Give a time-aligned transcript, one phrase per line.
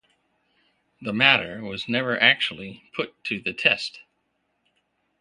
[1.03, 3.99] The matter was never actually put to the test.